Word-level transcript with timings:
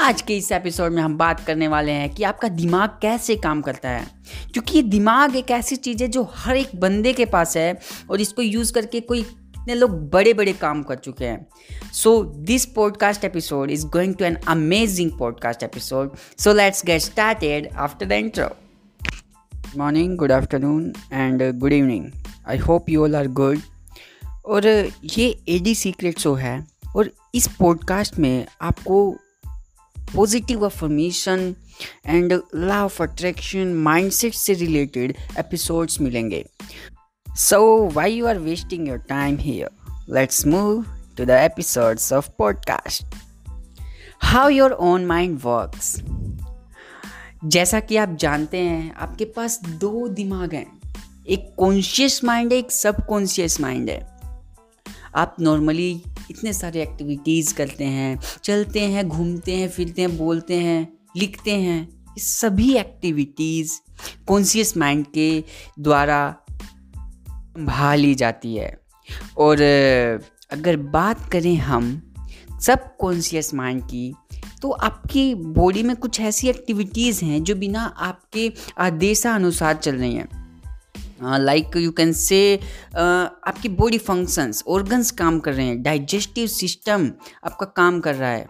आज 0.00 0.22
के 0.22 0.36
इस 0.36 0.52
एपिसोड 0.52 0.92
में 0.92 1.02
हम 1.02 1.16
बात 1.18 1.40
करने 1.40 1.68
वाले 1.68 1.92
हैं 1.92 2.10
कि 2.10 2.22
आपका 2.22 2.48
दिमाग 2.48 2.90
कैसे 3.02 3.36
काम 3.36 3.62
करता 3.62 3.88
है। 3.90 4.06
क्योंकि 4.52 4.76
ये 4.76 4.82
दिमाग 4.82 5.36
एक 5.36 5.50
ऐसी 5.50 5.76
चीज़ 5.76 6.02
है 6.02 6.08
जो 6.08 6.32
हर 6.34 6.56
एक 6.56 6.68
बंदे 6.80 7.12
के 7.12 7.24
पास 7.24 7.56
है 7.56 7.78
और 8.10 8.20
इसको 8.20 8.42
यूज़ 8.42 8.72
करके 8.72 9.00
कोई 9.00 9.22
कितने 9.22 9.74
लोग 9.74 10.10
बड़े 10.10 10.34
बड़े 10.34 10.52
काम 10.52 10.82
कर 10.82 10.94
चुके 10.94 11.24
हैं। 11.24 11.46
So 11.92 12.24
this 12.24 12.66
podcast 12.66 13.24
episode 13.24 13.70
is 13.70 13.86
going 13.86 14.14
to 14.14 14.24
an 14.24 14.34
amazing 14.34 15.18
podcast 15.18 15.62
episode 15.62 16.16
so 16.38 16.52
let's 16.52 16.84
get 16.86 17.00
started 17.00 17.68
after 17.76 18.06
the 18.06 18.12
intro 18.12 18.48
morning 19.78 20.16
good 20.16 20.32
afternoon 20.32 20.92
and 21.12 21.58
good 21.58 21.72
evening 21.72 22.06
I 22.48 22.58
hope 22.58 22.88
you 22.88 23.02
all 23.02 23.16
are 23.16 23.26
good 23.26 23.58
और 24.46 24.66
ये 25.04 25.40
ए 25.48 25.58
डी 25.58 25.74
सीक्रेट 25.74 26.18
शो 26.18 26.34
है 26.34 26.66
और 26.96 27.10
इस 27.34 27.46
podcast 27.46 28.18
में 28.18 28.46
आपको 28.62 29.16
positive 30.16 30.66
affirmation 30.66 31.54
and 32.06 32.40
law 32.54 32.80
of 32.80 33.02
attraction 33.02 33.74
mindset 33.74 34.34
से 34.34 34.54
related 34.54 35.16
episodes 35.38 36.00
मिलेंगे। 36.00 36.44
So 37.36 37.88
why 37.88 38.12
you 38.12 38.26
are 38.26 38.38
wasting 38.38 38.88
your 38.88 38.98
time 38.98 39.36
here 39.36 39.70
let's 40.10 40.46
move 40.46 40.84
to 41.16 41.24
the 41.24 41.30
episodes 41.30 42.12
of 42.12 42.30
podcast 42.38 43.04
how 44.22 44.48
your 44.48 44.70
own 44.70 45.06
mind 45.06 45.40
works 45.44 46.02
जैसा 47.44 47.80
कि 47.80 47.96
आप 47.96 48.16
जानते 48.20 48.56
हैं, 48.56 48.94
आपके 48.94 49.24
पास 49.24 49.60
दो 49.64 50.08
दिमाग 50.08 50.54
हैं। 50.54 50.80
एक 51.28 51.54
कॉन्शियस 51.58 52.24
माइंड 52.24 52.52
है, 52.52 52.58
एक 52.58 52.72
सब 52.72 53.06
कॉन्शियस 53.06 53.60
माइंड 53.60 53.90
है। 53.90 54.20
आप 55.14 55.36
नॉर्मली 55.40 56.02
इतने 56.30 56.52
सारे 56.52 56.82
एक्टिविटीज़ 56.82 57.54
करते 57.54 57.84
हैं, 57.84 58.20
चलते 58.42 58.80
हैं, 58.80 59.08
घूमते 59.08 59.56
हैं, 59.56 59.68
फिरते 59.68 60.02
हैं, 60.02 60.16
बोलते 60.16 60.56
हैं, 60.56 60.98
लिखते 61.16 61.50
हैं। 61.50 62.06
ये 62.08 62.20
सभी 62.20 62.74
एक्टिविटीज़ 62.74 63.80
कॉन्शियस 64.26 64.76
माइंड 64.76 65.06
के 65.14 65.44
द्वारा 65.80 66.36
संभाली 67.30 68.14
जाती 68.14 68.56
है। 68.56 68.80
और 69.38 69.62
अगर 70.50 70.76
बात 70.76 71.30
करें 71.32 71.56
हम 71.56 72.14
सब 72.62 72.96
कॉन्शियस 72.96 73.54
माइंड 73.54 73.82
की 73.82 74.14
तो 74.62 74.70
आपकी 74.70 75.34
बॉडी 75.34 75.82
में 75.82 75.96
कुछ 75.96 76.20
ऐसी 76.20 76.48
एक्टिविटीज़ 76.48 77.24
हैं 77.24 77.44
जो 77.44 77.54
बिना 77.54 77.84
आपके 77.84 78.52
आदेशानुसार 78.78 79.76
चल 79.76 79.94
रही 79.96 80.14
हैं। 80.14 80.39
लाइक 81.22 81.76
यू 81.76 81.90
कैन 81.92 82.12
से 82.12 82.56
आपकी 82.96 83.68
बॉडी 83.68 83.98
फ़ंक्शंस 83.98 84.62
ऑर्गन्स 84.68 85.10
काम 85.10 85.38
कर 85.40 85.54
रहे 85.54 85.66
हैं 85.66 85.82
डाइजेस्टिव 85.82 86.46
सिस्टम 86.46 87.10
आपका 87.44 87.66
काम 87.66 88.00
कर 88.00 88.14
रहा 88.14 88.30
है। 88.30 88.46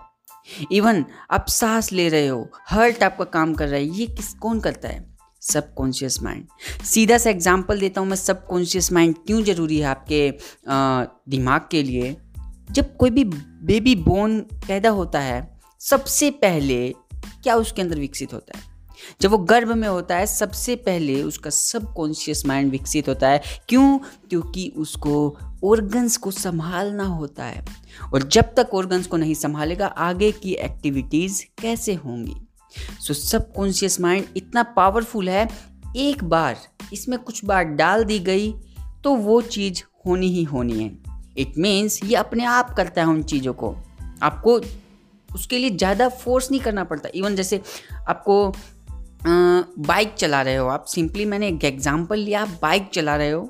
इवन 0.72 1.04
आप 1.30 1.46
सांस 1.48 1.92
ले 1.92 2.08
रहे 2.08 2.26
हो 2.26 2.48
हर्ट 2.70 3.02
आपका 3.02 3.24
काम 3.24 3.54
कर 3.54 3.68
रहा 3.68 3.76
है 3.76 3.84
ये 3.84 4.06
किस 4.06 4.32
कौन 4.34 4.60
करता 4.60 4.88
है? 4.88 5.04
सब 5.42 5.74
कॉन्शियस 5.74 6.22
माइंड 6.22 6.82
सीधा 6.84 7.18
सा 7.18 7.30
एग्जांपल 7.30 7.80
देता 7.80 8.00
हूँ 8.00 8.08
मैं 8.08 8.16
सब 8.16 8.46
कॉन्शियस 8.46 8.92
माइंड 8.92 9.14
क्यों 9.26 9.42
ज़रूरी 9.44 9.78
है 9.78 9.86
आपके 9.86 10.28
आ, 10.68 11.04
दिमाग 11.28 11.68
के 11.70 11.82
लिए? 11.82 12.16
जब 12.70 12.96
कोई 12.96 13.10
भी 13.10 13.24
बेबी 13.24 13.94
बोन 13.94 14.40
पैदा 14.40 14.90
होता 14.90 15.20
है 15.20 15.60
सबसे 15.80 16.30
पहले 16.30 16.88
क्या 17.42 17.54
उसके 17.54 17.82
अंदर 17.82 17.98
विकसित 17.98 18.32
होता 18.32 18.58
है? 18.58 18.69
जब 19.20 19.30
वो 19.30 19.38
गर्भ 19.38 19.72
में 19.72 19.88
होता 19.88 20.16
है, 20.16 20.26
सबसे 20.26 20.76
पहले 20.76 21.22
उसका 21.22 21.50
सब 21.50 21.92
कॉन्शियस 21.94 22.44
माइंड 22.46 22.70
विकसित 22.70 23.08
होता 23.08 23.28
है। 23.28 23.42
क्यों? 23.68 23.98
क्योंकि 23.98 24.72
उसको 24.76 25.36
ऑर्गन्स 25.64 26.16
को 26.16 26.30
संभालना 26.30 27.04
होता 27.04 27.44
है। 27.44 27.64
और 28.14 28.22
जब 28.22 28.54
तक 28.54 28.74
ऑर्गन्स 28.74 29.06
को 29.06 29.16
नहीं 29.16 29.34
संभालेगा, 29.34 29.86
आगे 29.86 30.30
की 30.32 30.52
एक्टिविटीज़ 30.52 31.42
कैसे 31.62 31.94
होंगी? 31.94 32.36
सो 33.00 33.14
सब 33.14 33.52
कॉन्शियस 33.52 34.00
माइंड 34.00 34.26
इतना 34.36 34.62
पावरफुल 34.62 35.28
है, 35.28 35.48
एक 35.96 36.24
बार 36.24 36.56
इसमें 36.92 37.18
कुछ 37.18 37.44
बार 37.44 37.64
डाल 37.64 38.04
दी 38.04 38.18
गई 38.18 38.52
तो 39.04 39.14
वो 39.14 39.40
चीज़ 39.42 39.82
होनी 40.06 40.28
ही 40.28 40.42
होनी 40.44 40.82
है। 40.82 40.90
इट 41.38 41.58
मीन्स 41.58 41.98
ये 42.04 42.14
अपने 42.14 42.44
आप 42.44 42.74
करता 42.74 43.00
है 43.00 43.08
उन 43.08 43.22
चीज़ों 43.22 43.52
को। 43.54 43.74
आपको 44.22 44.60
उसके 45.28 45.58
लिए 45.58 45.70
ज़्यादा 45.70 46.08
फोर्स 46.08 46.50
नहीं 46.50 46.60
करना 46.60 46.84
पड़ता। 46.84 47.08
इवन 47.14 47.36
जैसे 47.36 47.60
आपको 48.08 48.52
बाइक 49.24 50.14
चला 50.14 50.42
रहे 50.42 50.56
हो 50.56 50.68
आप। 50.68 50.84
सिंपली 50.86 51.24
मैंने 51.24 51.48
एक 51.48 51.64
एग्ज़ाम्पल 51.64 52.18
लिया, 52.18 52.42
आप 52.42 52.58
बाइक 52.62 52.88
चला 52.94 53.16
रहे 53.16 53.30
हो। 53.30 53.48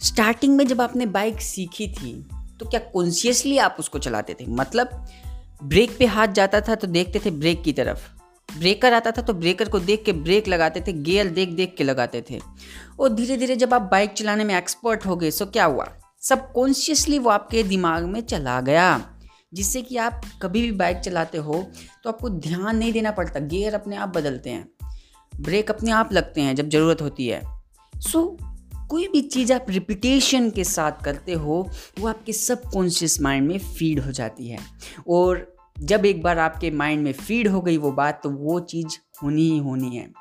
स्टार्टिंग 0.00 0.56
में 0.56 0.66
जब 0.66 0.80
आपने 0.80 1.06
बाइक 1.08 1.40
सीखी 1.42 1.88
थी 1.90 2.12
तो 2.60 2.66
क्या 2.66 2.80
कॉन्शियसली 2.92 3.58
आप 3.58 3.76
उसको 3.78 3.98
चलाते 3.98 4.34
थे? 4.34 4.46
मतलब 4.48 5.06
ब्रेक 5.62 5.96
पे 5.98 6.06
हाथ 6.06 6.28
जाता 6.30 6.60
था 6.60 6.74
तो 6.74 6.86
देखते 6.88 7.20
थे 7.24 7.30
ब्रेक 7.32 7.62
की 7.62 7.72
तरफ़। 7.72 8.08
ब्रेकर 8.48 8.92
आता 8.92 9.10
था 9.10 9.22
तो 9.22 9.34
ब्रेकर 9.34 9.68
को 9.68 9.78
देख 9.80 10.02
के 10.04 10.12
ब्रेक 10.14 10.48
लगाते 10.48 10.80
थे 10.80 10.92
गियर 10.94 11.28
देख 11.30 11.48
देख 11.50 11.74
के 11.78 11.84
लगाते 11.84 12.24
थे। 12.30 12.40
और 13.00 13.08
धीरे 13.08 13.36
धीरे 13.36 13.56
जब 13.56 13.74
आप 13.74 13.82
बाइक 13.82 14.12
चलाने 14.12 14.44
में 14.44 14.54
एक्सपर्ट 14.56 15.06
हो 15.06 15.16
गए 15.16 15.30
सो 15.30 15.46
क्या 15.46 15.64
हुआ? 15.64 15.88
सब 16.22 16.50
कॉन्शियसली 16.52 17.18
वो 17.18 17.30
आपके 17.30 17.62
दिमाग 17.62 18.04
में 18.04 18.20
चला 18.22 18.60
गया। 18.60 18.96
जिससे 19.54 19.82
कि 19.82 19.96
आप 19.96 20.20
कभी 20.42 20.62
भी 20.62 20.72
बाइक 20.72 20.96
चलाते 20.96 21.38
हो 21.38 21.70
तो 22.04 22.10
आपको 22.10 22.28
ध्यान 22.30 22.76
नहीं 22.76 22.92
देना 22.92 23.10
पड़ता 23.10 23.40
गियर 23.40 23.74
अपने 23.74 23.96
आप 23.96 24.08
बदलते 24.08 24.50
हैं। 24.50 24.68
ब्रेक 25.40 25.70
अपने 25.70 25.90
आप 25.90 26.12
लगते 26.12 26.40
हैं 26.40 26.56
जब 26.56 26.68
ज़रूरत 26.68 27.02
होती 27.02 27.26
है। 27.26 27.42
सो 27.94 28.38
so, 28.40 28.44
कोई 28.88 29.08
भी 29.08 29.22
चीज़ 29.22 29.52
आप 29.52 29.66
रिपीटेशन 29.68 30.50
के 30.50 30.64
साथ 30.64 30.92
करते 31.04 31.32
हो 31.32 31.70
वो 31.98 32.08
आपके 32.08 32.32
सब 32.32 32.62
कॉन्शियस 32.62 33.20
माइंड 33.20 33.48
में 33.48 33.58
फ़ीड 33.58 34.00
हो 34.00 34.12
जाती 34.12 34.48
है। 34.48 34.58
और 35.08 35.56
जब 35.78 36.06
एक 36.06 36.22
बार 36.22 36.38
आपके 36.38 36.70
माइंड 36.70 37.02
में 37.04 37.12
फ़ीड 37.12 37.48
हो 37.48 37.60
गई 37.60 37.76
वो 37.76 37.92
बात 37.92 38.20
तो 38.22 38.30
वो 38.30 38.60
चीज़ 38.60 38.98
होनी 39.22 39.50
ही 39.50 39.58
होनी 39.58 39.96
है। 39.96 40.12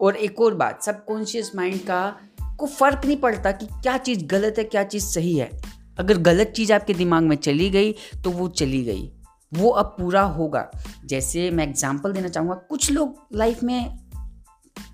और 0.00 0.16
एक 0.16 0.40
और 0.40 0.54
बात 0.54 0.82
सब 0.82 1.04
कॉन्शियस 1.04 1.50
माइंड 1.56 1.80
का 1.80 2.16
को 2.58 2.66
फ़र्क 2.66 3.06
नहीं 3.06 3.16
पड़ता 3.16 3.52
कि 3.52 3.66
क्या 3.66 3.98
चीज़ 3.98 4.24
गलत 4.24 4.54
है 4.58 4.64
क्या 4.64 4.84
चीज़ 4.84 5.04
सही 5.04 5.38
है। 5.38 5.50
अगर 5.96 6.18
गलत 6.20 6.52
चीज़ 6.56 6.72
आपके 6.72 6.94
दिमाग 6.94 7.22
में 7.22 7.36
चली 7.36 7.68
गई 7.70 7.92
तो 8.24 8.30
वो 8.30 8.48
चली 8.50 8.82
गई। 8.84 9.10
वो 9.52 9.68
अब 9.70 9.86
पूरा 9.98 10.22
होगा। 10.22 10.70
जैसे 11.04 11.50
मैं 11.50 11.66
एग्ज़ाम्पल 11.66 12.12
देना 12.12 12.28
चाहूँगा, 12.28 12.54
कुछ 12.54 12.90
लोग 12.90 13.26
लाइफ 13.34 13.62
में 13.62 13.98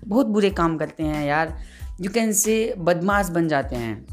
बहुत 0.07 0.27
बुरे 0.27 0.49
काम 0.51 0.77
करते 0.77 1.03
हैं 1.03 1.25
यार। 1.25 1.57
यू 2.01 2.09
कैन 2.11 2.31
से 2.33 2.73
बदमाश 2.79 3.29
बन 3.29 3.47
जाते 3.47 3.75
हैं। 3.75 4.05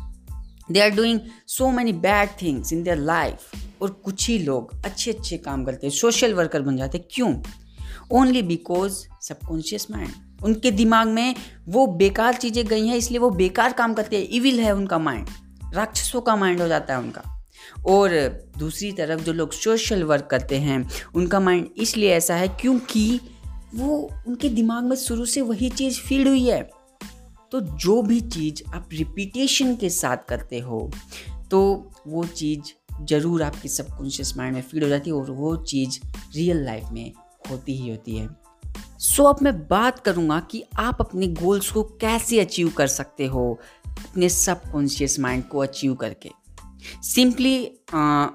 They 0.70 0.80
are 0.80 0.90
doing 0.90 1.20
so 1.46 1.70
many 1.70 1.92
bad 1.94 2.30
things 2.42 2.72
in 2.72 2.82
their 2.82 2.98
life 2.98 3.82
और 3.82 3.90
कुछ 4.04 4.28
ही 4.28 4.38
लोग 4.38 4.72
अच्छे 4.84 5.10
अच्छे 5.10 5.36
काम 5.38 5.64
करते 5.64 5.86
हैं। 5.86 5.94
सोशल 5.94 6.34
वर्कर 6.34 6.62
बन 6.62 6.76
जाते 6.76 6.98
हैं। 6.98 7.06
क्यों? 7.10 7.34
ओनली 8.12 8.42
बिकॉज़ 8.42 9.04
सबकॉन्शियस 9.22 9.86
माइंड 9.90 10.44
उनके 10.44 10.70
दिमाग 10.70 11.08
में 11.08 11.34
वो 11.68 11.86
बेकार 11.96 12.34
चीज़ें 12.34 12.64
गई 12.66 12.86
हैं, 12.86 12.96
इसलिए 12.96 13.18
वो 13.18 13.30
बेकार 13.32 13.72
काम 13.72 13.94
करते 13.94 14.16
हैं। 14.16 14.28
इविल 14.28 14.60
है 14.60 14.74
उनका 14.74 14.98
माइंड 14.98 15.28
राक्षसों 15.74 16.20
का 16.20 16.36
माइंड 16.36 16.60
हो 16.60 16.68
जाता 16.68 16.94
है 16.94 17.00
उनका। 17.00 17.22
और 17.86 18.10
दूसरी 18.58 18.90
तरफ़ 18.92 19.20
जो 19.20 19.32
लोग 19.32 19.52
सोशल 19.52 20.02
वर्क 20.02 20.28
करते 20.30 20.58
हैं 20.58 20.88
उनका 21.14 21.40
माइंड 21.40 21.68
इसलिए 21.76 22.12
ऐसा 22.12 22.34
है 22.34 22.48
क्योंकि 22.60 23.20
वो 23.74 23.96
उनके 24.28 24.48
दिमाग 24.48 24.84
में 24.84 24.96
शुरू 24.96 25.24
से 25.24 25.40
वही 25.40 25.68
चीज़ 25.70 26.00
फ़ीड 26.00 26.28
हुई 26.28 26.44
है। 26.44 26.62
तो 27.52 27.60
जो 27.60 28.00
भी 28.02 28.20
चीज़ 28.20 28.62
आप 28.74 28.88
रिपीटेशन 28.92 29.74
के 29.76 29.90
साथ 29.90 30.16
करते 30.28 30.58
हो 30.58 30.90
तो 31.50 31.90
वो 32.06 32.24
चीज़ 32.24 32.72
ज़रूर 33.02 33.42
आपकी 33.42 33.68
सबकॉन्शियस 33.68 34.36
माइंड 34.36 34.54
में 34.54 34.62
फ़ीड 34.62 34.82
हो 34.82 34.88
जाती 34.88 35.10
है 35.10 35.16
और 35.16 35.30
वो 35.30 35.56
चीज़ 35.64 35.98
रियल 36.34 36.64
लाइफ 36.64 36.88
में 36.92 37.12
होती 37.50 37.76
ही 37.76 37.90
होती 37.90 38.16
है। 38.16 38.28
सो 38.98 39.22
so, 39.22 39.28
अब 39.28 39.42
मैं 39.42 39.58
बात 39.68 39.98
करूँगा 39.98 40.40
कि 40.40 40.64
आप 40.78 40.96
अपने 41.00 41.26
गोल्स 41.26 41.70
को 41.70 41.82
कैसे 42.00 42.40
अचीव 42.40 42.68
कर 42.68 42.86
सकते 42.86 43.26
हो 43.26 43.58
अपने 43.98 44.28
सबकॉन्शियस 44.28 45.20
माइंड 45.20 45.48
को 45.48 45.58
अचीव 45.58 45.94
करके। 45.94 46.30
सिंपली 47.02 47.78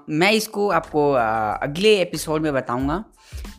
मैं 0.10 0.32
इसको 0.32 0.70
आपको 0.70 1.12
आ, 1.14 1.52
अगले 1.52 1.98
एपिसोड 2.02 2.42
में 2.42 2.54
बताऊँगा। 2.54 3.04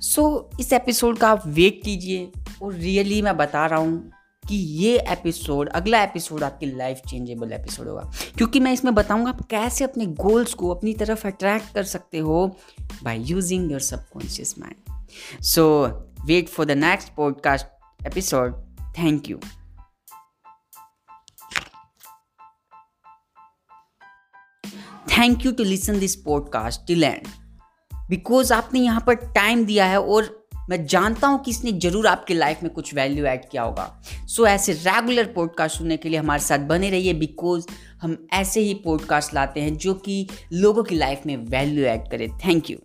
सो 0.00 0.50
so, 0.54 0.60
इस 0.60 0.72
एपिसोड 0.72 1.18
का 1.18 1.28
आप 1.28 1.42
वेट 1.46 1.80
कीजिए 1.84 2.32
और 2.62 2.74
रियली 2.74 3.22
मैं 3.22 3.36
बता 3.36 3.66
रहा 3.66 3.78
हूँ 3.78 4.12
कि 4.48 4.56
ये 4.56 4.98
एपिसोड 4.98 5.68
अगला 5.68 6.02
एपिसोड 6.02 6.42
आपकी 6.42 6.66
लाइफ 6.66 7.00
चेंजेबल 7.08 7.52
एपिसोड 7.52 7.88
होगा। 7.88 8.12
क्योंकि 8.36 8.60
मैं 8.60 8.72
इसमें 8.72 8.94
बताऊँगा 8.94 9.30
आप 9.30 9.46
कैसे 9.46 9.84
अपने 9.84 10.06
गोल्स 10.06 10.54
को 10.54 10.68
अपनी 10.68 10.94
तरफ़ 10.94 11.26
अट्रैक्ट 11.26 11.74
कर 11.74 11.82
सकते 11.82 12.18
हो 12.18 12.56
by 13.02 13.22
using 13.22 13.70
your 13.72 13.80
subconscious 13.80 14.54
mind 14.58 15.42
so 15.42 15.82
wait 16.26 16.48
for 16.48 16.66
the 16.66 16.70
next 16.70 17.14
podcast 17.14 17.66
episode. 18.06 18.54
Thank 18.98 19.30
you. 19.30 19.38
Thank 25.08 25.46
you 25.46 25.52
to 25.52 25.64
listen 25.64 25.98
this 25.98 26.14
podcast 26.16 26.86
till 26.86 27.04
end 27.04 27.26
because 28.10 28.52
आपने 28.52 28.80
यहाँ 28.80 29.04
पर 29.06 29.14
टाइम 29.14 29.64
दिया 29.64 29.86
है 29.86 30.00
और 30.00 30.42
मैं 30.70 30.86
जानता 30.86 31.26
हूँ 31.26 31.42
कि 31.42 31.50
इसने 31.50 31.72
ज़रूर 31.72 32.06
आपके 32.06 32.34
लाइफ 32.34 32.62
में 32.62 32.72
कुछ 32.72 32.94
वैल्यू 32.94 33.24
ऐड 33.24 33.48
किया 33.50 33.62
होगा। 33.62 34.02
सो 34.26 34.42
so, 34.42 34.48
ऐसे 34.48 34.72
रेगुलर 34.72 35.24
पॉडकास्ट 35.24 35.78
सुनने 35.78 35.96
के 35.96 36.08
लिए 36.08 36.18
हमारे 36.18 36.42
साथ 36.42 36.58
बने 36.58 36.90
रहिए 36.90 37.14
बिकॉज़ 37.14 37.66
हम 38.02 38.26
ऐसे 38.32 38.60
ही 38.60 38.74
पॉडकास्ट 38.74 39.34
लाते 39.34 39.60
हैं 39.60 39.76
जो 39.76 39.94
कि 39.94 40.28
लोगों 40.52 40.82
की 40.82 40.94
लाइफ 40.94 41.20
में 41.26 41.36
वैल्यू 41.36 41.84
ऐड 41.84 42.10
करें। 42.10 42.28
Thank 42.38 42.70
you 42.70 42.78